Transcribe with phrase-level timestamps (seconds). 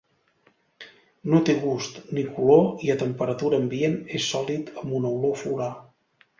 [1.33, 5.81] No té gust, ni color i a temperatura ambient és sòlid amb una olor floral.